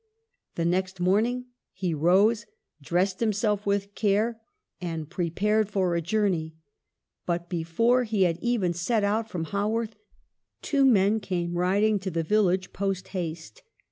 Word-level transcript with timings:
The 0.55 0.65
next 0.65 0.99
morning 0.99 1.45
he 1.73 1.93
rose, 1.93 2.47
dressed 2.81 3.19
himself 3.19 3.67
with 3.67 3.93
care, 3.93 4.41
and 4.81 5.07
prepared 5.07 5.69
for 5.69 5.93
a 5.93 6.01
journey, 6.01 6.55
but 7.27 7.49
before 7.49 8.03
he 8.05 8.23
had 8.23 8.39
even 8.41 8.73
set 8.73 9.03
out 9.03 9.29
from 9.29 9.43
Haworth 9.45 9.95
two 10.63 10.85
men 10.85 11.19
came 11.19 11.53
riding 11.55 11.99
to 11.99 12.09
the 12.09 12.23
village 12.23 12.73
post 12.73 13.09
haste. 13.09 13.61